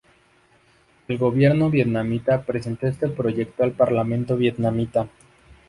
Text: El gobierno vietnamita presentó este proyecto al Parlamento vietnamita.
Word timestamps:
El 1.07 1.19
gobierno 1.19 1.69
vietnamita 1.69 2.41
presentó 2.41 2.87
este 2.87 3.07
proyecto 3.07 3.63
al 3.63 3.73
Parlamento 3.73 4.35
vietnamita. 4.35 5.07